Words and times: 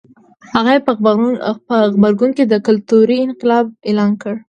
هغه 0.55 0.71
یې 0.75 0.81
په 1.67 1.77
غبرګون 1.95 2.31
کې 2.37 2.43
کلتوري 2.67 3.17
انقلاب 3.21 3.65
اعلان 3.87 4.11
کړ. 4.21 4.33